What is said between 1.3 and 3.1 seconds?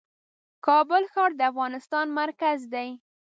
د افغانستان مرکز دی.